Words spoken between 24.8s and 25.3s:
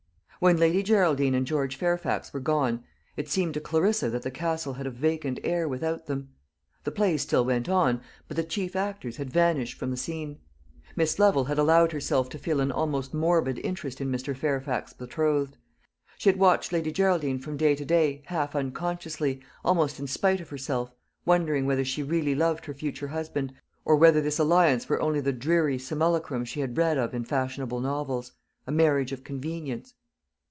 were only